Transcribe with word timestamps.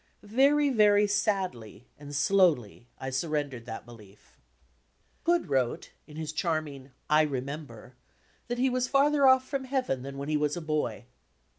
Very, 0.23 0.71
very 0.71 1.05
sadly 1.05 1.85
and 1.95 2.15
slowly 2.15 2.87
I 2.97 3.11
surrendered 3.11 3.67
that 3.67 3.85
belief. 3.85 4.35
Hood 5.27 5.47
wrote, 5.47 5.91
in 6.07 6.17
his 6.17 6.33
charming 6.33 6.89
/ 7.09 7.09
Remember 7.11 7.93
that 8.47 8.57
he 8.57 8.67
was 8.71 8.87
farther 8.87 9.27
off 9.27 9.47
from 9.47 9.65
Heaven 9.65 10.01
than 10.01 10.17
when 10.17 10.27
he 10.27 10.37
was 10.37 10.57
a 10.57 10.59
boy. 10.61 11.05